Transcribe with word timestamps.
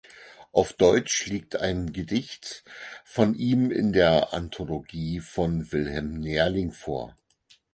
Auf 0.51 0.73
Deutsch 0.73 1.27
liegt 1.27 1.57
ein 1.57 1.93
Gedicht 1.93 2.63
von 3.05 3.35
ihm 3.35 3.69
in 3.69 3.93
der 3.93 4.33
Anthologie 4.33 5.19
von 5.19 5.71
Wilhelm 5.71 6.15
Nerling 6.19 6.71
vor. 6.71 7.15